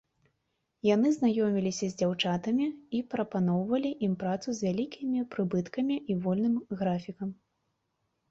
[0.89, 2.67] Яны знаёміліся з дзяўчатамі
[2.99, 7.29] і прапаноўвалі ім працу з вялікімі прыбыткамі і вольным графікам.